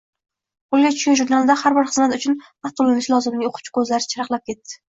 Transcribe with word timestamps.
Qoʻliga 0.71 0.91
tushgan 0.95 1.19
jurnalda, 1.19 1.57
har 1.63 1.77
bir 1.79 1.91
xizmat 1.91 2.17
uchun 2.17 2.39
haq 2.47 2.73
toʻlanishi 2.81 3.15
lozimligini 3.15 3.51
oʻqib, 3.53 3.73
koʻzlari 3.79 4.13
charaqlab 4.17 4.47
ketdi. 4.53 4.77